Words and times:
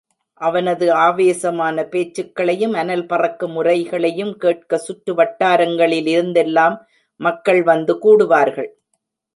அவனது 0.41 0.85
ஆவேசமான 0.93 1.83
பேச்சுக்களையும், 1.83 2.73
அனல் 2.73 3.05
பறக்கும் 3.05 3.55
உரைகளையும் 3.55 4.33
கேட்க 4.37 4.77
சுற்று 4.77 5.13
வட்டாரங்களிலிருந்தெல்லாம் 5.13 6.77
மக்கள் 7.19 7.63
வந்து 7.63 7.95
கூடுவார்கள். 7.95 8.71